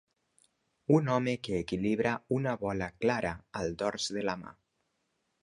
Un 0.95 1.11
home 1.15 1.35
que 1.47 1.59
equilibra 1.65 2.15
una 2.39 2.55
bola 2.65 2.89
clara 3.05 3.35
al 3.61 3.71
dors 3.83 4.09
de 4.19 4.27
la 4.31 4.37
mà. 4.43 4.57